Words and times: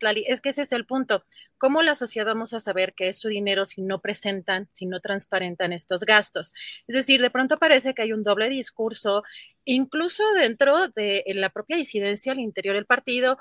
Lali, 0.00 0.24
es 0.28 0.40
que 0.40 0.50
ese 0.50 0.62
es 0.62 0.72
el 0.72 0.86
punto. 0.86 1.24
¿Cómo 1.58 1.82
la 1.82 1.94
sociedad 1.94 2.26
vamos 2.26 2.52
a 2.52 2.60
saber 2.60 2.94
que 2.94 3.08
es 3.08 3.18
su 3.18 3.28
dinero 3.28 3.66
si 3.66 3.82
no 3.82 4.00
presentan, 4.00 4.68
si 4.72 4.86
no 4.86 5.00
transparentan 5.00 5.72
estos 5.72 6.04
gastos? 6.04 6.52
Es 6.86 6.96
decir, 6.96 7.20
de 7.20 7.30
pronto 7.30 7.58
parece 7.58 7.94
que 7.94 8.02
hay 8.02 8.12
un 8.12 8.24
doble 8.24 8.48
discurso, 8.48 9.22
incluso 9.64 10.22
dentro 10.34 10.88
de 10.88 11.24
la 11.34 11.50
propia 11.50 11.76
disidencia 11.76 12.32
al 12.32 12.40
interior 12.40 12.74
del 12.74 12.86
partido, 12.86 13.38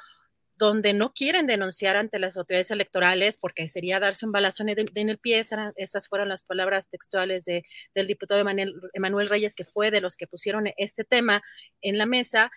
donde 0.60 0.94
no 0.94 1.14
quieren 1.14 1.48
denunciar 1.48 1.96
ante 1.96 2.20
las 2.20 2.36
autoridades 2.36 2.70
electorales 2.70 3.38
porque 3.38 3.70
sería 3.70 4.02
darse 4.02 4.26
un 4.26 4.34
balazo 4.34 4.64
en 4.64 4.70
el, 5.10 5.18
pie. 5.18 5.42
Esas 5.78 6.08
fueron 6.10 6.28
las 6.28 6.44
palabras 6.44 6.90
textuales 6.90 7.46
de, 7.46 7.64
del 7.96 8.08
diputado 8.08 8.42
Emanuel 8.42 9.30
Reyes, 9.30 9.56
que 9.56 9.64
fue 9.64 9.90
de 9.90 10.02
los 10.02 10.18
que 10.18 10.28
pusieron 10.28 10.66
este 10.76 11.06
tema 11.06 11.42
en 11.82 11.98
la 11.98 12.06
mesa. 12.06 12.52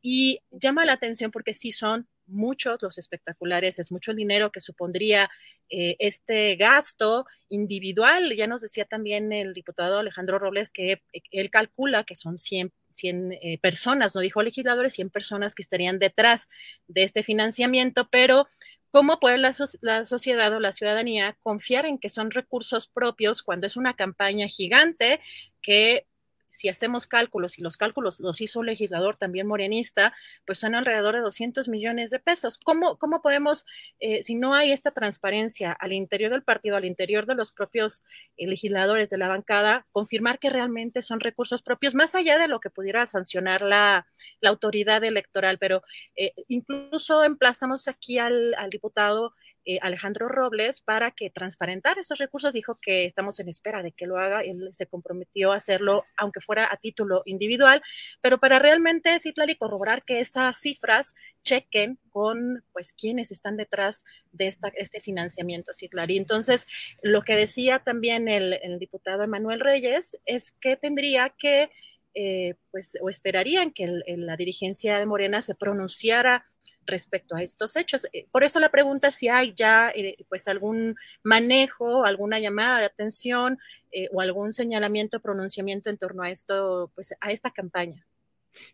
Y 0.00 0.40
llama 0.52 0.84
la 0.84 0.92
atención 0.92 1.32
porque 1.32 1.52
sí 1.52 1.72
son 1.72 2.06
muchos 2.28 2.80
los 2.82 2.98
espectaculares, 2.98 3.78
es 3.78 3.90
mucho 3.90 4.10
el 4.12 4.16
dinero 4.16 4.52
que 4.52 4.60
supondría 4.60 5.30
eh, 5.70 5.96
este 5.98 6.56
gasto 6.56 7.26
individual. 7.48 8.34
Ya 8.34 8.46
nos 8.46 8.62
decía 8.62 8.84
también 8.84 9.32
el 9.32 9.52
diputado 9.52 9.98
Alejandro 9.98 10.38
Robles 10.38 10.70
que 10.70 10.92
eh, 10.92 11.22
él 11.30 11.50
calcula 11.50 12.04
que 12.04 12.14
son 12.14 12.38
100, 12.38 12.72
100 12.94 13.32
eh, 13.32 13.58
personas, 13.60 14.14
no 14.14 14.20
dijo 14.20 14.42
legisladores, 14.42 14.94
100 14.94 15.10
personas 15.10 15.54
que 15.54 15.62
estarían 15.62 15.98
detrás 15.98 16.48
de 16.86 17.04
este 17.04 17.22
financiamiento, 17.22 18.08
pero 18.10 18.48
¿cómo 18.90 19.20
puede 19.20 19.38
la, 19.38 19.54
la 19.80 20.04
sociedad 20.06 20.54
o 20.54 20.60
la 20.60 20.72
ciudadanía 20.72 21.36
confiar 21.42 21.86
en 21.86 21.98
que 21.98 22.08
son 22.08 22.30
recursos 22.30 22.88
propios 22.88 23.42
cuando 23.42 23.66
es 23.66 23.76
una 23.76 23.94
campaña 23.94 24.48
gigante 24.48 25.20
que 25.60 26.06
si 26.48 26.68
hacemos 26.68 27.06
cálculos, 27.06 27.58
y 27.58 27.62
los 27.62 27.76
cálculos 27.76 28.20
los 28.20 28.40
hizo 28.40 28.60
un 28.60 28.66
legislador 28.66 29.16
también 29.16 29.46
morenista, 29.46 30.14
pues 30.46 30.58
son 30.58 30.74
alrededor 30.74 31.14
de 31.14 31.20
200 31.20 31.68
millones 31.68 32.10
de 32.10 32.18
pesos. 32.18 32.58
¿Cómo, 32.58 32.96
cómo 32.96 33.22
podemos, 33.22 33.66
eh, 34.00 34.22
si 34.22 34.34
no 34.34 34.54
hay 34.54 34.72
esta 34.72 34.90
transparencia 34.90 35.72
al 35.72 35.92
interior 35.92 36.32
del 36.32 36.42
partido, 36.42 36.76
al 36.76 36.84
interior 36.84 37.26
de 37.26 37.34
los 37.34 37.52
propios 37.52 38.04
eh, 38.36 38.46
legisladores 38.46 39.10
de 39.10 39.18
la 39.18 39.28
bancada, 39.28 39.86
confirmar 39.92 40.38
que 40.38 40.50
realmente 40.50 41.02
son 41.02 41.20
recursos 41.20 41.62
propios, 41.62 41.94
más 41.94 42.14
allá 42.14 42.38
de 42.38 42.48
lo 42.48 42.60
que 42.60 42.70
pudiera 42.70 43.06
sancionar 43.06 43.62
la, 43.62 44.06
autoridad 44.42 45.04
electoral? 45.04 45.58
Pero 45.58 45.82
eh, 46.16 46.32
incluso 46.48 47.24
emplazamos 47.24 47.88
aquí 47.88 48.18
al 48.18 48.54
diputado 48.70 49.34
eh, 49.70 49.78
Alejandro 49.82 50.28
Robles 50.28 50.80
para 50.80 51.10
que 51.10 51.28
transparentar 51.28 51.98
esos 51.98 52.16
recursos. 52.18 52.54
Dijo 52.54 52.78
que 52.80 53.04
estamos 53.04 53.38
en 53.38 53.50
espera 53.50 53.82
de 53.82 53.92
que 53.92 54.06
lo 54.06 54.16
haga. 54.16 54.40
Él 54.40 54.70
se 54.72 54.86
comprometió 54.86 55.52
a 55.52 55.56
hacerlo, 55.56 56.06
aunque 56.16 56.40
fuera 56.40 56.72
a 56.72 56.78
título 56.78 57.20
individual, 57.26 57.82
pero 58.22 58.38
para 58.38 58.58
realmente, 58.58 59.18
y 59.22 59.56
corroborar 59.56 60.04
que 60.04 60.20
esas 60.20 60.58
cifras 60.58 61.14
chequen 61.42 61.98
con, 62.08 62.64
pues, 62.72 62.94
quienes 62.94 63.30
están 63.30 63.58
detrás 63.58 64.06
de 64.32 64.46
esta, 64.46 64.68
este 64.68 65.02
financiamiento, 65.02 65.72
Y 66.08 66.16
entonces, 66.16 66.66
lo 67.02 67.20
que 67.20 67.36
decía 67.36 67.80
también 67.80 68.26
el, 68.28 68.78
diputado 68.78 69.22
Emanuel 69.22 69.60
Reyes 69.60 70.16
es 70.24 70.52
que 70.62 70.76
tendría 70.76 71.34
que 71.36 71.68
eh, 72.14 72.54
pues, 72.70 72.96
o 73.02 73.10
esperarían 73.10 73.70
que 73.70 74.00
la 74.06 74.36
dirigencia 74.38 74.98
de 74.98 75.04
Morena 75.04 75.42
se 75.42 75.54
pronunciara 75.54 76.46
respecto 76.88 77.36
a 77.36 77.42
estos 77.42 77.76
hechos. 77.76 78.06
Eh, 78.12 78.26
por 78.32 78.42
eso 78.42 78.58
la 78.58 78.70
pregunta 78.70 79.10
si 79.10 79.28
hay 79.28 79.54
ya 79.54 79.90
eh, 79.90 80.16
pues 80.28 80.48
algún 80.48 80.96
manejo, 81.22 82.04
alguna 82.04 82.40
llamada 82.40 82.80
de 82.80 82.86
atención 82.86 83.58
eh, 83.92 84.08
o 84.10 84.20
algún 84.20 84.52
señalamiento, 84.52 85.20
pronunciamiento 85.20 85.90
en 85.90 85.98
torno 85.98 86.22
a 86.24 86.30
esto, 86.30 86.90
pues 86.94 87.14
a 87.20 87.30
esta 87.30 87.52
campaña. 87.52 88.04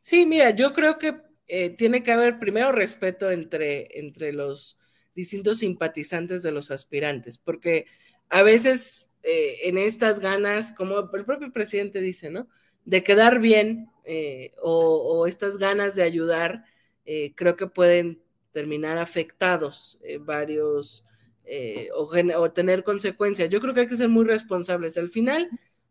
Sí, 0.00 0.24
mira, 0.24 0.50
yo 0.50 0.72
creo 0.72 0.98
que 0.98 1.20
tiene 1.76 2.02
que 2.02 2.10
haber 2.10 2.38
primero 2.38 2.72
respeto 2.72 3.30
entre, 3.30 3.98
entre 3.98 4.32
los 4.32 4.78
distintos 5.14 5.58
simpatizantes 5.58 6.42
de 6.42 6.52
los 6.52 6.70
aspirantes, 6.70 7.36
porque 7.36 7.84
a 8.30 8.42
veces 8.42 9.10
en 9.22 9.76
estas 9.76 10.20
ganas, 10.20 10.72
como 10.72 11.00
el 11.00 11.24
propio 11.26 11.52
presidente 11.52 12.00
dice, 12.00 12.30
¿no? 12.30 12.48
De 12.86 13.02
quedar 13.02 13.40
bien 13.40 13.90
o, 14.62 14.96
o 14.96 15.26
estas 15.26 15.58
ganas 15.58 15.96
de 15.96 16.02
ayudar, 16.02 16.64
eh, 17.04 17.34
creo 17.34 17.56
que 17.56 17.66
pueden 17.66 18.22
terminar 18.52 18.98
afectados 18.98 19.98
eh, 20.02 20.18
varios 20.18 21.04
eh, 21.44 21.88
o, 21.94 22.50
tener 22.52 22.84
consecuencias. 22.84 23.50
Yo 23.50 23.60
creo 23.60 23.74
que 23.74 23.80
hay 23.80 23.86
que 23.86 23.96
ser 23.96 24.08
muy 24.08 24.24
responsables. 24.24 24.96
Al 24.96 25.10
final 25.10 25.50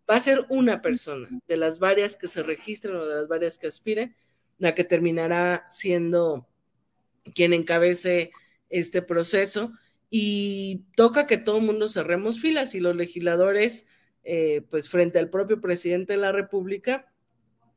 va 0.10 0.16
a 0.16 0.20
ser 0.20 0.46
una 0.50 0.82
persona 0.82 1.30
de 1.48 1.58
las 1.58 1.80
varias 1.80 2.16
que 2.16 2.28
se 2.28 2.42
registren 2.42 2.96
o 2.96 3.06
de 3.06 3.16
las 3.16 3.28
varias 3.28 3.58
que 3.58 3.68
aspiren, 3.68 4.16
la 4.58 4.74
que 4.74 4.84
terminará 4.84 5.68
siendo 5.70 6.48
quien 7.36 7.54
encabece 7.54 8.32
este 8.70 9.02
proceso 9.02 9.72
y 10.10 10.86
toca 10.96 11.28
que 11.28 11.38
todo 11.38 11.58
el 11.58 11.64
mundo 11.64 11.88
cerremos 11.88 12.40
filas 12.40 12.76
y 12.76 12.80
los 12.80 12.96
legisladores, 12.96 13.86
pues 14.70 14.90
frente 14.90 15.20
al 15.20 15.30
propio 15.30 15.60
presidente 15.60 16.14
de 16.14 16.20
la 16.20 16.32
República, 16.32 17.13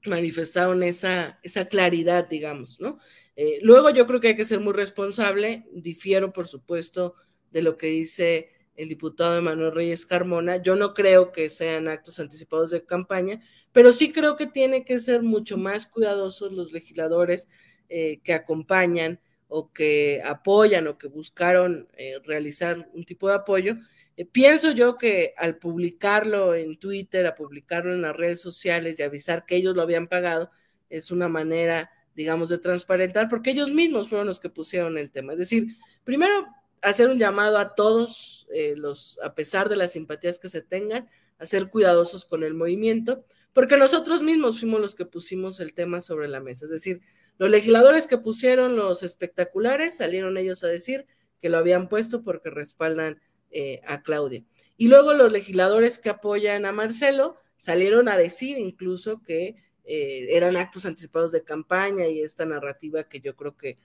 manifestaron 0.06 0.82
esa, 0.82 1.38
esa 1.42 1.66
claridad, 1.66 2.28
digamos, 2.28 2.80
¿no? 2.80 2.98
Eh, 3.36 3.58
luego 3.62 3.90
yo 3.90 4.06
creo 4.06 4.20
que 4.20 4.28
hay 4.28 4.36
que 4.36 4.44
ser 4.44 4.60
muy 4.60 4.72
responsable, 4.72 5.64
difiero 5.72 6.32
por 6.32 6.48
supuesto 6.48 7.14
de 7.50 7.62
lo 7.62 7.76
que 7.76 7.88
dice 7.88 8.50
el 8.76 8.88
diputado 8.88 9.40
Manuel 9.42 9.72
Reyes 9.72 10.06
Carmona, 10.06 10.62
yo 10.62 10.76
no 10.76 10.94
creo 10.94 11.32
que 11.32 11.48
sean 11.48 11.88
actos 11.88 12.18
anticipados 12.18 12.70
de 12.70 12.84
campaña, 12.84 13.40
pero 13.72 13.92
sí 13.92 14.12
creo 14.12 14.36
que 14.36 14.46
tiene 14.46 14.84
que 14.84 14.98
ser 14.98 15.22
mucho 15.22 15.56
más 15.58 15.86
cuidadosos 15.86 16.52
los 16.52 16.72
legisladores 16.72 17.48
eh, 17.88 18.20
que 18.22 18.32
acompañan 18.32 19.20
o 19.48 19.72
que 19.72 20.22
apoyan 20.24 20.86
o 20.88 20.98
que 20.98 21.08
buscaron 21.08 21.88
eh, 21.96 22.18
realizar 22.24 22.90
un 22.94 23.04
tipo 23.04 23.28
de 23.28 23.36
apoyo. 23.36 23.76
Pienso 24.24 24.70
yo 24.70 24.96
que 24.96 25.34
al 25.36 25.58
publicarlo 25.58 26.54
en 26.54 26.76
Twitter, 26.76 27.26
a 27.26 27.34
publicarlo 27.34 27.92
en 27.92 28.02
las 28.02 28.16
redes 28.16 28.40
sociales 28.40 28.98
y 28.98 29.02
avisar 29.02 29.44
que 29.44 29.56
ellos 29.56 29.76
lo 29.76 29.82
habían 29.82 30.08
pagado, 30.08 30.50
es 30.88 31.10
una 31.10 31.28
manera 31.28 31.90
digamos, 32.16 32.48
de 32.48 32.58
transparentar, 32.58 33.28
porque 33.28 33.50
ellos 33.50 33.70
mismos 33.70 34.08
fueron 34.08 34.26
los 34.26 34.40
que 34.40 34.48
pusieron 34.48 34.96
el 34.96 35.10
tema. 35.10 35.34
Es 35.34 35.38
decir, 35.38 35.76
primero 36.02 36.46
hacer 36.80 37.10
un 37.10 37.18
llamado 37.18 37.58
a 37.58 37.74
todos 37.74 38.48
eh, 38.52 38.74
los, 38.74 39.20
a 39.22 39.34
pesar 39.34 39.68
de 39.68 39.76
las 39.76 39.92
simpatías 39.92 40.38
que 40.38 40.48
se 40.48 40.62
tengan, 40.62 41.08
a 41.38 41.44
ser 41.44 41.68
cuidadosos 41.68 42.24
con 42.24 42.42
el 42.42 42.54
movimiento, 42.54 43.24
porque 43.52 43.76
nosotros 43.76 44.22
mismos 44.22 44.60
fuimos 44.60 44.80
los 44.80 44.94
que 44.94 45.04
pusimos 45.04 45.60
el 45.60 45.74
tema 45.74 46.00
sobre 46.00 46.28
la 46.28 46.40
mesa. 46.40 46.64
Es 46.64 46.70
decir, 46.70 47.02
los 47.36 47.50
legisladores 47.50 48.06
que 48.06 48.16
pusieron 48.16 48.76
los 48.76 49.02
espectaculares 49.02 49.98
salieron 49.98 50.38
ellos 50.38 50.64
a 50.64 50.68
decir 50.68 51.06
que 51.38 51.50
lo 51.50 51.58
habían 51.58 51.90
puesto 51.90 52.22
porque 52.22 52.48
respaldan 52.48 53.20
eh, 53.50 53.80
a 53.86 54.02
Claudia. 54.02 54.44
Y 54.76 54.88
luego 54.88 55.14
los 55.14 55.32
legisladores 55.32 55.98
que 55.98 56.10
apoyan 56.10 56.66
a 56.66 56.72
Marcelo 56.72 57.36
salieron 57.56 58.08
a 58.08 58.16
decir 58.16 58.58
incluso 58.58 59.22
que 59.22 59.56
eh, 59.84 60.26
eran 60.30 60.56
actos 60.56 60.84
anticipados 60.84 61.32
de 61.32 61.44
campaña 61.44 62.06
y 62.06 62.20
esta 62.20 62.44
narrativa 62.44 63.04
que 63.04 63.20
yo 63.20 63.34
creo 63.36 63.56
que, 63.56 63.78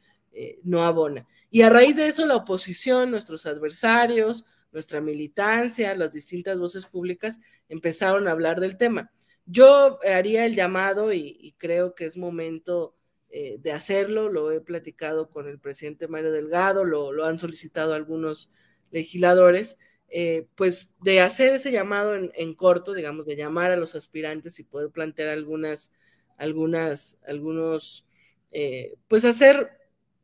no 0.63 0.85
abona. 0.85 1.27
Y 1.49 1.61
a 1.61 1.69
raíz 1.69 1.97
de 1.97 2.07
eso, 2.07 2.25
la 2.25 2.37
oposición, 2.37 3.11
nuestros 3.11 3.45
adversarios, 3.45 4.45
nuestra 4.71 5.01
militancia, 5.01 5.93
las 5.95 6.13
distintas 6.13 6.59
voces 6.59 6.85
públicas 6.85 7.39
empezaron 7.67 8.27
a 8.27 8.31
hablar 8.31 8.59
del 8.59 8.77
tema. 8.77 9.11
Yo 9.45 9.99
haría 10.03 10.45
el 10.45 10.55
llamado 10.55 11.11
y, 11.13 11.55
creo 11.57 11.93
que 11.95 12.05
es 12.05 12.15
momento 12.15 12.95
eh, 13.29 13.57
de 13.59 13.71
hacerlo, 13.71 14.29
lo 14.29 14.51
he 14.51 14.61
platicado 14.61 15.29
con 15.29 15.47
el 15.47 15.59
presidente 15.59 16.07
Mario 16.07 16.31
Delgado, 16.31 16.85
lo, 16.85 17.25
han 17.25 17.39
solicitado 17.39 17.93
algunos 17.93 18.49
legisladores, 18.91 19.77
eh, 20.09 20.47
pues 20.55 20.89
de 21.01 21.21
hacer 21.21 21.53
ese 21.53 21.71
llamado 21.71 22.15
en, 22.15 22.53
corto, 22.53 22.93
digamos, 22.93 23.25
de 23.25 23.37
llamar 23.37 23.71
a 23.71 23.77
los 23.77 23.95
aspirantes 23.95 24.59
y 24.59 24.63
poder 24.63 24.89
plantear 24.91 25.29
algunas, 25.29 25.93
algunas, 26.37 27.17
algunos, 27.25 28.05
eh, 28.51 28.95
pues 29.07 29.23
hacer, 29.25 29.71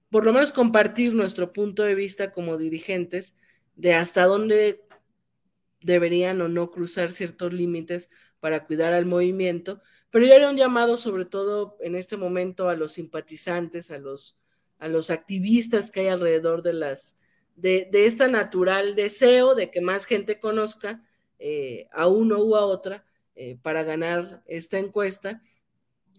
por 0.10 0.25
lo 0.25 0.34
menos 0.34 0.52
compartir 0.52 1.14
nuestro 1.14 1.54
punto 1.54 1.84
de 1.84 1.96
vista 1.96 2.31
como 2.31 2.58
dirigentes 2.58 3.36
de 3.75 3.94
hasta 3.94 4.25
dónde 4.25 4.81
deberían 5.81 6.42
o 6.42 6.50
no 6.50 6.69
cruzar 6.72 7.12
ciertos 7.12 7.54
límites 7.54 8.10
para 8.40 8.66
cuidar 8.66 8.94
al 8.94 9.06
movimiento, 9.06 9.81
pero 10.12 10.25
yo 10.25 10.36
haría 10.36 10.50
un 10.50 10.58
llamado 10.58 10.98
sobre 10.98 11.25
todo 11.25 11.78
en 11.81 11.96
este 11.96 12.18
momento 12.18 12.69
a 12.69 12.75
los 12.75 12.94
simpatizantes, 12.94 13.92
a 13.92 13.98
los, 13.98 14.38
a 14.80 14.88
los 14.88 15.10
activistas 15.12 15.92
que 15.92 16.02
hay 16.02 16.08
alrededor 16.08 16.62
de 16.62 16.74
las 16.74 17.18
de, 17.57 17.89
de 17.92 18.06
este 18.06 18.30
natural 18.30 18.95
deseo 18.95 19.56
de 19.56 19.69
que 19.69 19.81
más 19.81 20.06
gente 20.06 20.39
conozca 20.39 21.04
eh, 21.39 21.89
a 21.92 22.07
uno 22.07 22.39
u 22.39 22.56
a 22.56 22.65
otra 22.65 23.04
eh, 23.36 23.57
para 23.62 23.83
ganar 23.83 24.44
esta 24.45 24.80
encuesta. 24.80 25.42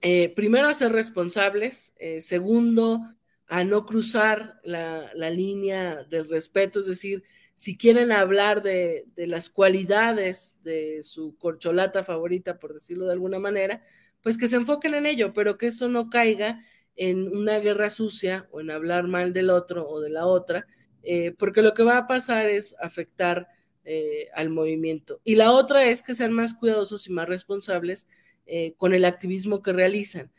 Eh, 0.03 0.33
primero, 0.35 0.69
a 0.69 0.75
ser 0.75 0.93
responsables. 0.93 1.95
segundo, 2.21 3.01
a 3.47 3.65
no 3.65 3.87
cruzar 3.87 4.61
la, 4.63 5.11
la, 5.15 5.31
línea 5.31 6.05
del 6.05 6.29
respeto, 6.29 6.81
es 6.81 6.87
decir, 6.87 7.25
si 7.55 7.77
quieren 7.77 8.13
hablar 8.13 8.63
de, 8.63 9.09
las 9.17 9.51
cualidades 9.51 10.59
de 10.63 11.03
su 11.03 11.37
corcholata 11.39 12.05
favorita, 12.05 12.61
por 12.61 12.75
decirlo 12.75 13.07
de 13.07 13.13
alguna 13.13 13.41
manera, 13.41 13.83
pues 14.23 14.39
que 14.39 14.47
se 14.47 14.57
enfoquen 14.57 14.95
en 14.95 15.07
ello, 15.07 15.33
pero 15.33 15.59
que 15.59 15.67
eso 15.67 15.89
no 15.89 16.11
caiga 16.11 16.63
en 16.95 17.37
una 17.37 17.59
guerra 17.59 17.91
sucia 17.91 18.49
o 18.53 18.61
en 18.61 18.71
hablar 18.71 19.09
mal 19.09 19.33
del 19.33 19.51
otro 19.51 19.89
o 19.89 20.01
de 20.01 20.11
la 20.11 20.27
otra, 20.27 20.67
eh, 21.11 21.35
porque 21.39 21.63
lo 21.63 21.73
que 21.73 21.85
va 21.85 21.97
a 21.97 22.07
pasar 22.07 22.51
es 22.51 22.77
afectar 22.83 23.49
eh, 23.87 24.29
al 24.35 24.51
movimiento. 24.51 25.23
Y 25.25 25.37
la 25.37 25.53
otra 25.53 25.87
es 25.87 26.03
que 26.03 26.13
sean 26.13 26.35
más 26.35 26.53
cuidadosos 26.53 27.07
y 27.07 27.13
más 27.13 27.27
responsables 27.27 28.07
eh, 28.45 28.75
con 28.77 28.93
el 28.93 29.07
activismo 29.07 29.63
que 29.63 29.73
realizan. 29.73 30.31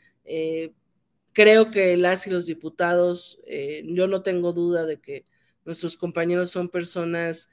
creo 1.32 1.72
que 1.72 1.96
las 1.96 2.26
y 2.28 2.30
los 2.30 2.46
diputados, 2.46 3.40
yo 3.84 4.06
no 4.06 4.22
tengo 4.22 4.52
duda 4.52 4.86
de 4.86 5.00
que 5.00 5.24
Nuestros 5.64 5.96
compañeros 5.96 6.50
son 6.50 6.68
personas 6.68 7.50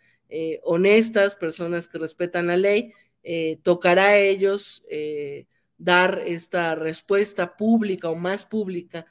honestas, 0.64 1.36
personas 1.36 1.88
que 1.88 1.98
respetan 1.98 2.48
la 2.48 2.58
ley. 2.58 2.94
Tocará 3.64 4.10
a 4.10 4.18
ellos 4.20 4.84
dar 5.78 6.24
esta 6.26 6.76
respuesta 6.76 7.58
pública 7.58 8.10
o 8.10 8.16
más 8.16 8.46
pública 8.46 9.06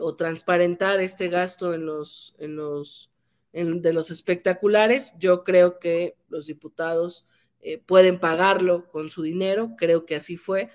o 0.00 0.16
transparentar 0.16 1.00
este 1.00 1.28
gasto 1.28 1.74
en 1.74 1.86
los, 1.86 2.34
en 2.38 2.56
los 2.56 3.13
de 3.54 3.92
los 3.92 4.10
espectaculares. 4.10 5.14
Yo 5.18 5.44
creo 5.44 5.78
que 5.78 6.16
los 6.28 6.46
diputados 6.46 7.26
pueden 7.86 8.18
pagarlo 8.18 8.90
con 8.90 9.08
su 9.08 9.22
dinero, 9.22 9.74
creo 9.78 10.04
que 10.04 10.16
así 10.16 10.36
fue. 10.36 10.68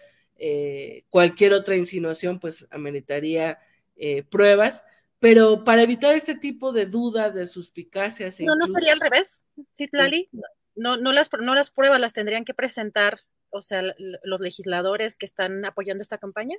cualquier 1.09 1.53
otra 1.53 1.75
insinuación 1.75 2.39
pues 2.39 2.65
ameritaría 2.71 3.59
pruebas 4.29 4.83
pero 5.19 5.65
para 5.65 5.83
evitar 5.83 6.15
este 6.15 6.35
tipo 6.35 6.71
de 6.71 6.85
dudas, 6.85 7.33
de 7.33 7.45
suspicacias. 7.45 8.39
No, 8.39 8.55
no 8.55 8.67
sería 8.67 8.93
al 8.93 9.01
revés, 9.01 9.45
Citlali. 9.77 10.29
No, 10.75 10.95
no, 10.95 11.11
las, 11.11 11.29
no 11.41 11.53
las 11.55 11.71
pruebas 11.71 11.99
las 11.99 12.13
tendrían 12.13 12.45
que 12.45 12.53
presentar, 12.53 13.19
o 13.49 13.61
sea, 13.61 13.83
los 13.97 14.39
legisladores 14.39 15.17
que 15.17 15.25
están 15.25 15.65
apoyando 15.65 16.01
esta 16.01 16.17
campaña. 16.17 16.57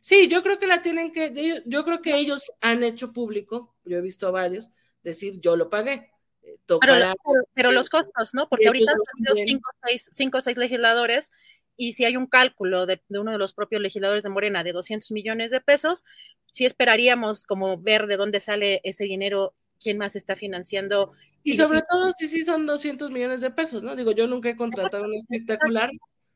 Sí, 0.00 0.28
yo 0.28 0.42
creo 0.42 0.58
que 0.58 0.66
la 0.66 0.82
tienen 0.82 1.10
que, 1.10 1.62
yo 1.64 1.84
creo 1.84 2.02
que 2.02 2.18
ellos 2.18 2.52
han 2.60 2.82
hecho 2.82 3.14
público, 3.14 3.74
yo 3.84 3.96
he 3.96 4.02
visto 4.02 4.28
a 4.28 4.30
varios, 4.30 4.70
decir 5.06 5.40
yo 5.40 5.56
lo 5.56 5.70
pagué. 5.70 6.10
Eh, 6.42 6.58
pero, 6.80 7.14
pero, 7.54 7.72
los 7.72 7.88
costos, 7.88 8.34
¿no? 8.34 8.48
Porque 8.48 8.66
ahorita 8.66 8.92
han 8.92 9.34
cinco, 9.46 9.70
seis, 9.82 10.10
cinco 10.14 10.38
o 10.38 10.40
seis 10.40 10.56
legisladores 10.56 11.30
y 11.76 11.92
si 11.92 12.04
hay 12.04 12.16
un 12.16 12.26
cálculo 12.26 12.86
de, 12.86 13.02
uno 13.10 13.32
de 13.32 13.38
los 13.38 13.52
propios 13.52 13.82
legisladores 13.82 14.22
de 14.22 14.30
Morena 14.30 14.64
de 14.64 14.72
200 14.72 15.10
millones 15.10 15.50
de 15.50 15.60
pesos, 15.60 16.04
sí 16.52 16.64
esperaríamos 16.64 17.44
como 17.44 17.78
ver 17.78 18.06
de 18.06 18.16
dónde 18.16 18.40
sale 18.40 18.80
ese 18.82 19.04
dinero, 19.04 19.54
quién 19.78 19.98
más 19.98 20.16
está 20.16 20.36
financiando. 20.36 21.12
Y, 21.42 21.56
sobre 21.56 21.82
todo 21.82 22.12
si 22.16 22.28
sí 22.28 22.44
son 22.44 22.66
200 22.66 23.10
millones 23.10 23.42
de 23.42 23.50
pesos, 23.50 23.82
¿no? 23.82 23.94
Digo, 23.94 24.12
yo 24.12 24.26
nunca 24.26 24.48
he 24.48 24.56
contratado 24.56 25.04
un 25.04 25.14
espectacular. 25.14 25.90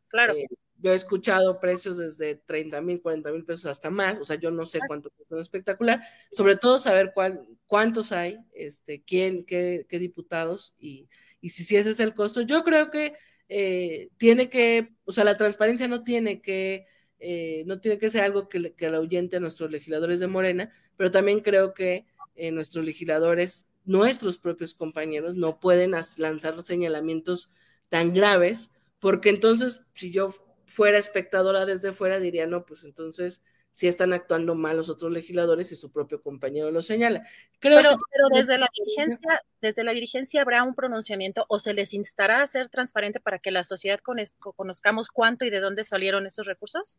Claro. 0.08 0.34
Eh, 0.34 0.46
yo 0.80 0.92
he 0.92 0.94
escuchado 0.94 1.60
precios 1.60 1.96
desde 1.98 2.36
30 2.36 2.80
mil, 2.80 3.00
40 3.00 3.30
mil 3.32 3.44
pesos 3.44 3.66
hasta 3.66 3.90
más, 3.90 4.18
o 4.18 4.24
sea, 4.24 4.36
yo 4.36 4.50
no 4.50 4.66
sé 4.66 4.80
cuánto 4.86 5.10
cuesta 5.10 5.34
un 5.34 5.40
espectacular, 5.40 6.00
sobre 6.30 6.56
todo 6.56 6.78
saber 6.78 7.12
cuál, 7.14 7.46
cuántos 7.66 8.12
hay, 8.12 8.38
este, 8.52 9.02
quién, 9.02 9.44
qué, 9.44 9.86
qué 9.88 9.98
diputados 9.98 10.74
y, 10.78 11.08
y 11.40 11.50
si, 11.50 11.64
si 11.64 11.76
ese 11.76 11.90
es 11.90 12.00
el 12.00 12.14
costo. 12.14 12.42
Yo 12.42 12.64
creo 12.64 12.90
que 12.90 13.14
eh, 13.48 14.10
tiene 14.16 14.48
que, 14.48 14.90
o 15.04 15.12
sea, 15.12 15.24
la 15.24 15.36
transparencia 15.36 15.88
no 15.88 16.04
tiene 16.04 16.40
que, 16.40 16.86
eh, 17.18 17.64
no 17.66 17.80
tiene 17.80 17.98
que 17.98 18.08
ser 18.08 18.22
algo 18.22 18.48
que, 18.48 18.74
que 18.74 18.86
ahuyente 18.86 19.36
a 19.36 19.40
nuestros 19.40 19.70
legisladores 19.70 20.20
de 20.20 20.28
Morena, 20.28 20.72
pero 20.96 21.10
también 21.10 21.40
creo 21.40 21.74
que 21.74 22.06
eh, 22.36 22.52
nuestros 22.52 22.84
legisladores, 22.84 23.66
nuestros 23.84 24.38
propios 24.38 24.74
compañeros, 24.74 25.34
no 25.34 25.60
pueden 25.60 25.92
lanzar 26.18 26.62
señalamientos 26.62 27.50
tan 27.88 28.14
graves, 28.14 28.70
porque 28.98 29.30
entonces, 29.30 29.82
si 29.94 30.10
yo 30.10 30.28
fuera 30.70 30.98
espectadora 30.98 31.66
desde 31.66 31.92
fuera, 31.92 32.20
diría, 32.20 32.46
no, 32.46 32.64
pues 32.64 32.84
entonces 32.84 33.42
si 33.72 33.86
están 33.86 34.12
actuando 34.12 34.54
mal 34.54 34.76
los 34.76 34.88
otros 34.88 35.12
legisladores 35.12 35.70
y 35.72 35.76
su 35.76 35.92
propio 35.92 36.22
compañero 36.22 36.70
lo 36.70 36.82
señala. 36.82 37.22
Creo 37.60 37.76
pero, 37.76 37.96
pero 38.10 38.28
desde 38.32 38.58
la 38.58 38.68
dirigencia, 38.76 39.42
desde 39.60 39.84
la 39.84 39.92
dirigencia 39.92 40.42
habrá 40.42 40.62
un 40.64 40.74
pronunciamiento 40.74 41.44
o 41.48 41.58
se 41.58 41.72
les 41.74 41.94
instará 41.94 42.42
a 42.42 42.46
ser 42.46 42.68
transparente 42.68 43.20
para 43.20 43.38
que 43.38 43.50
la 43.50 43.64
sociedad 43.64 44.00
conozcamos 44.00 45.08
cuánto 45.08 45.44
y 45.44 45.50
de 45.50 45.60
dónde 45.60 45.84
salieron 45.84 46.26
esos 46.26 46.46
recursos. 46.46 46.98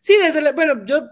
Sí, 0.00 0.16
desde 0.20 0.40
la, 0.40 0.52
bueno, 0.52 0.84
yo 0.84 1.08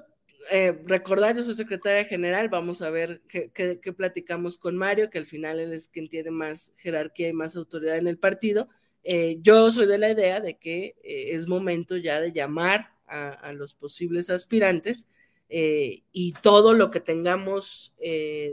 eh, 0.51 0.83
recordar, 0.87 1.37
yo 1.37 1.45
soy 1.45 1.55
secretaria 1.55 2.05
general, 2.05 2.49
vamos 2.49 2.83
a 2.83 2.91
ver 2.91 3.23
qué, 3.29 3.51
qué, 3.53 3.93
platicamos 3.93 4.57
con 4.57 4.77
Mario, 4.77 5.11
que 5.11 5.19
al 5.19 5.27
final 5.27 5.61
él 5.61 5.73
es 5.73 5.89
quien 5.89 6.09
tiene 6.09 6.31
más 6.31 6.73
jerarquía 6.77 7.29
y 7.29 7.33
más 7.33 7.57
autoridad 7.57 7.99
en 7.99 8.07
el 8.07 8.19
partido. 8.19 8.69
Eh, 9.03 9.39
yo 9.41 9.71
soy 9.71 9.87
de 9.87 9.99
la 9.99 10.11
idea 10.11 10.41
de 10.41 10.59
que 10.59 10.97
eh, 11.03 11.35
es 11.35 11.49
momento 11.49 11.97
ya 11.97 12.21
de 12.21 12.33
llamar 12.33 12.93
a, 13.07 13.53
los 13.53 13.75
posibles 13.75 14.31
aspirantes 14.31 15.09
eh, 15.49 16.05
y 16.13 16.33
todo 16.33 16.75
lo 16.75 16.93
que 16.93 17.01
tengamos, 17.01 17.93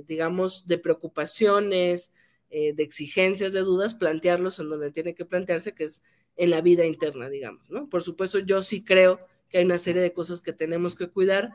digamos, 0.08 0.66
de 0.66 0.80
preocupaciones, 0.80 2.12
de 2.50 2.74
exigencias, 2.80 3.54
de 3.54 3.60
dudas, 3.60 3.94
plantearlos 3.94 4.58
en 4.58 4.70
donde 4.70 4.92
tiene 4.92 5.14
que 5.14 5.26
plantearse, 5.26 5.76
que 5.76 5.84
es 5.84 6.02
en 6.38 6.50
la 6.50 6.62
vida 6.62 6.86
interna, 6.88 7.30
digamos. 7.30 7.68
Por 7.92 8.02
supuesto, 8.02 8.40
yo 8.40 8.64
sí 8.64 8.84
creo 8.84 9.20
que 9.48 9.60
hay 9.60 9.66
una 9.66 9.78
serie 9.78 10.02
de 10.02 10.12
cosas 10.12 10.42
que 10.42 10.54
tenemos 10.54 10.96
que 10.96 11.10
cuidar, 11.10 11.52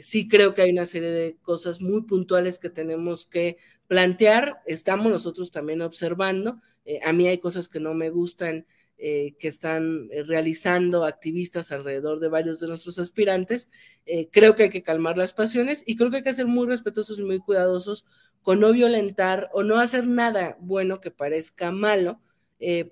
sí 0.00 0.28
creo 0.28 0.54
que 0.54 0.62
hay 0.62 0.70
una 0.70 0.86
serie 0.86 1.10
de 1.10 1.36
cosas 1.42 1.80
muy 1.80 2.02
puntuales 2.02 2.58
que 2.58 2.70
tenemos 2.70 3.26
que 3.26 3.58
plantear, 3.86 4.62
estamos 4.66 5.12
nosotros 5.12 5.50
también 5.50 5.82
observando, 5.82 6.60
a 7.02 7.12
mí 7.12 7.26
hay 7.26 7.38
cosas 7.38 7.68
que 7.68 7.80
no 7.80 7.94
me 7.94 8.10
gustan 8.10 8.66
eh, 8.96 9.34
que 9.40 9.48
están 9.48 10.08
eh, 10.12 10.22
realizando 10.22 11.04
activistas 11.04 11.72
alrededor 11.72 12.20
de 12.20 12.28
varios 12.28 12.60
de 12.60 12.68
nuestros 12.68 12.96
aspirantes. 13.00 13.68
Eh, 14.06 14.28
creo 14.30 14.54
que 14.54 14.62
hay 14.62 14.70
que 14.70 14.84
calmar 14.84 15.18
las 15.18 15.34
pasiones 15.34 15.82
y 15.84 15.96
creo 15.96 16.10
que 16.10 16.18
hay 16.18 16.22
que 16.22 16.32
ser 16.32 16.46
muy 16.46 16.68
respetuosos 16.68 17.18
y 17.18 17.24
muy 17.24 17.40
cuidadosos 17.40 18.06
con 18.40 18.60
no 18.60 18.72
violentar 18.72 19.50
o 19.52 19.64
no 19.64 19.80
hacer 19.80 20.06
nada 20.06 20.56
bueno 20.60 21.00
que 21.00 21.10
parezca 21.10 21.72
malo, 21.72 22.20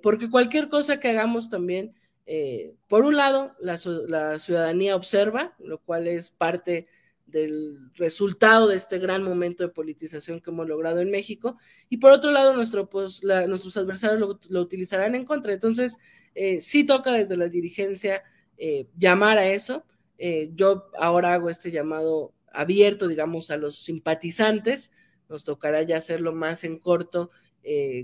porque 0.03 0.29
cualquier 0.29 0.69
cosa 0.69 0.99
que 0.99 1.09
hagamos 1.09 1.49
también, 1.49 1.95
por 2.89 3.05
un 3.05 3.17
lado, 3.17 3.55
la, 3.61 3.79
la 4.07 4.39
ciudadanía 4.39 4.97
observa, 4.97 5.55
lo 5.59 5.79
cual 5.79 6.07
es 6.07 6.31
parte 6.31 6.87
del 7.33 7.91
resultado 7.95 8.69
de 8.69 8.77
este 8.77 8.99
gran 8.99 9.23
momento 9.23 9.65
de 9.65 9.71
politización 9.71 10.41
que 10.41 10.51
hemos 10.51 10.69
logrado 10.69 11.01
en 11.01 11.11
México. 11.11 11.57
Y 11.89 11.97
por 11.97 12.13
otro 12.13 12.31
lado, 12.31 12.55
nuestro, 12.55 12.89
pues, 12.89 13.23
nuestros 13.25 13.77
adversarios 13.77 14.21
lo, 14.49 14.61
utilizarán 14.61 15.15
en 15.15 15.25
contra. 15.25 15.53
Entonces, 15.53 15.97
eh, 16.35 16.61
sí 16.61 16.85
toca 16.85 17.13
desde 17.13 17.37
la 17.37 17.49
dirigencia 17.49 18.23
eh, 18.57 18.87
llamar 18.97 19.39
a 19.39 19.49
eso. 19.49 19.85
Eh, 20.19 20.51
yo 20.55 20.91
ahora 20.99 21.33
hago 21.33 21.51
este 21.51 21.71
llamado 21.71 22.33
abierto, 22.53 23.09
digamos, 23.09 23.51
a 23.51 23.57
los 23.57 23.83
simpatizantes. 23.83 24.93
Nos 25.29 25.43
tocará 25.43 25.83
ya 25.83 25.97
hacerlo 25.97 26.33
más 26.33 26.63
en 26.65 26.79
corto 26.79 27.31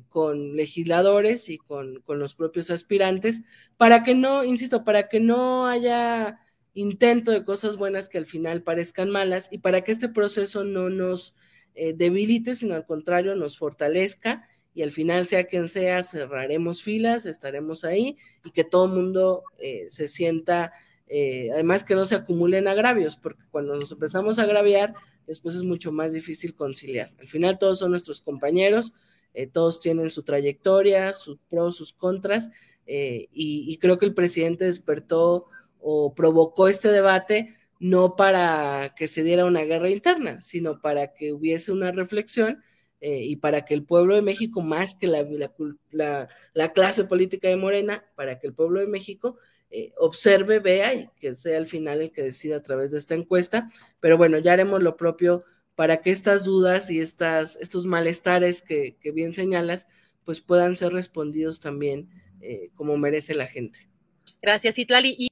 con 0.08 0.54
legisladores 0.56 1.48
y 1.48 1.58
con, 1.58 2.00
con 2.02 2.18
los 2.18 2.34
propios 2.34 2.70
aspirantes, 2.70 3.42
para 3.76 4.02
que 4.04 4.14
no, 4.14 4.44
insisto, 4.44 4.84
para 4.84 5.08
que 5.08 5.20
no 5.20 5.66
haya 5.66 6.38
intento 6.74 7.32
de 7.32 7.44
cosas 7.44 7.76
buenas 7.76 8.08
que 8.08 8.18
al 8.18 8.26
final 8.26 8.62
parezcan 8.62 9.10
malas 9.10 9.48
y 9.50 9.58
para 9.58 9.82
que 9.82 9.92
este 9.92 10.08
proceso 10.08 10.64
no 10.64 10.90
nos 10.90 11.34
eh, 11.74 11.92
debilite, 11.92 12.54
sino 12.54 12.74
al 12.74 12.86
contrario 12.86 13.34
nos 13.34 13.58
fortalezca 13.58 14.48
y 14.74 14.82
al 14.82 14.92
final, 14.92 15.26
sea 15.26 15.46
quien 15.48 15.66
sea, 15.66 16.04
cerraremos 16.04 16.82
filas, 16.82 17.26
estaremos 17.26 17.84
ahí 17.84 18.16
y 18.44 18.52
que 18.52 18.62
todo 18.62 18.84
el 18.84 18.92
mundo 18.92 19.42
eh, 19.58 19.86
se 19.88 20.06
sienta, 20.06 20.72
eh, 21.08 21.50
además 21.52 21.82
que 21.82 21.96
no 21.96 22.04
se 22.04 22.14
acumulen 22.14 22.68
agravios, 22.68 23.16
porque 23.16 23.42
cuando 23.50 23.74
nos 23.74 23.90
empezamos 23.90 24.38
a 24.38 24.42
agraviar, 24.42 24.94
después 25.26 25.56
es 25.56 25.64
mucho 25.64 25.90
más 25.90 26.12
difícil 26.12 26.54
conciliar. 26.54 27.12
Al 27.18 27.26
final 27.26 27.58
todos 27.58 27.80
son 27.80 27.90
nuestros 27.90 28.20
compañeros, 28.20 28.92
todos 29.52 29.78
tienen 29.78 30.10
su 30.10 30.22
trayectoria, 30.22 31.12
sus 31.12 31.38
pros, 31.48 31.76
sus 31.76 31.92
contras, 31.92 32.50
y, 32.86 33.28
y 33.32 33.76
creo 33.78 33.98
que 33.98 34.06
el 34.06 34.14
presidente 34.14 34.64
despertó 34.64 35.46
o 35.80 36.14
provocó 36.14 36.68
este 36.68 36.90
debate 36.90 37.56
no 37.80 38.16
para 38.16 38.94
que 38.96 39.06
se 39.06 39.22
diera 39.22 39.44
una 39.44 39.62
guerra 39.62 39.90
interna, 39.90 40.40
sino 40.40 40.80
para 40.80 41.14
que 41.14 41.32
hubiese 41.32 41.72
una 41.72 41.92
reflexión 41.92 42.62
eh, 43.00 43.22
y 43.24 43.36
para 43.36 43.64
que 43.64 43.74
el 43.74 43.84
pueblo 43.84 44.16
de 44.16 44.22
México, 44.22 44.60
más 44.60 44.96
que 44.96 45.06
la, 45.06 46.28
la, 46.54 46.72
clase 46.72 47.04
política 47.04 47.48
de 47.48 47.56
Morena, 47.56 48.04
para 48.16 48.40
que 48.40 48.48
el 48.48 48.54
pueblo 48.54 48.80
de 48.80 48.88
México 48.88 49.38
eh, 49.70 49.92
observe, 49.98 50.58
vea 50.58 50.94
y 50.94 51.08
que 51.20 51.34
sea 51.34 51.58
al 51.58 51.68
final 51.68 52.00
el 52.00 52.10
que 52.10 52.22
decida 52.22 52.56
a 52.56 52.62
través 52.62 52.90
de 52.90 52.98
esta 52.98 53.14
encuesta. 53.14 53.70
Pero 54.00 54.16
bueno, 54.16 54.38
ya 54.38 54.52
haremos 54.52 54.82
lo 54.82 54.96
propio 54.96 55.44
para 55.78 55.98
que 55.98 56.10
estas 56.10 56.44
dudas 56.44 56.90
y 56.90 56.98
estas, 56.98 57.54
estos 57.60 57.86
malestares 57.86 58.62
que, 58.62 58.96
que 59.00 59.12
bien 59.12 59.32
señalas, 59.32 59.86
pues 60.24 60.40
puedan 60.40 60.74
ser 60.74 60.92
respondidos 60.92 61.60
también 61.60 62.08
eh, 62.40 62.72
como 62.74 62.96
merece 62.96 63.32
la 63.36 63.46
gente. 63.46 63.88
Gracias, 64.42 64.76
Itlali. 64.76 65.28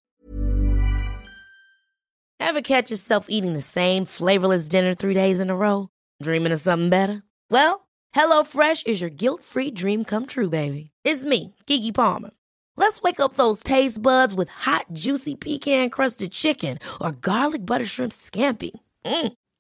Ever 2.39 2.63
catch 2.63 2.91
yourself 2.91 3.27
eating 3.29 3.55
the 3.55 3.61
same 3.61 4.05
flavorless 4.05 4.69
dinner 4.69 4.95
three 4.95 5.15
days 5.15 5.41
in 5.41 5.51
a 5.51 5.57
row? 5.57 5.89
Dreaming 6.23 6.53
of 6.53 6.61
something 6.61 6.91
better? 6.91 7.25
Well, 7.51 7.89
HelloFresh 8.15 8.87
is 8.87 9.01
your 9.01 9.11
guilt-free 9.11 9.73
dream 9.73 10.05
come 10.05 10.27
true, 10.27 10.49
baby. 10.49 10.93
It's 11.03 11.25
me, 11.25 11.57
Kiki 11.67 11.91
Palmer. 11.91 12.31
Let's 12.77 13.03
wake 13.03 13.19
up 13.19 13.35
those 13.35 13.65
taste 13.65 14.01
buds 14.01 14.33
with 14.33 14.49
hot, 14.49 14.87
juicy 14.93 15.35
pecan-crusted 15.35 16.31
chicken 16.31 16.79
or 17.01 17.11
garlic 17.11 17.67
butter 17.67 17.85
shrimp 17.85 18.13
scampi. 18.13 18.71
Mm. 19.05 19.33